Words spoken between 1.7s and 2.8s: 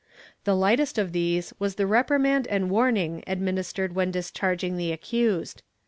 the reprimand and